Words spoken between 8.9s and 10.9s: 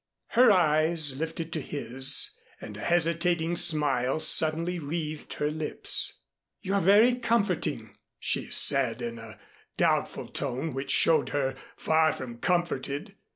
in a doubtful tone which